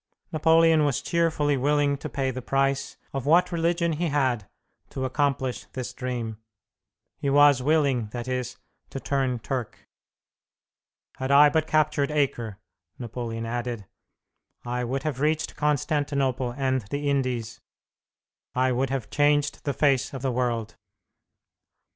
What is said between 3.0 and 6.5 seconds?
of what religion he had to accomplish this dream.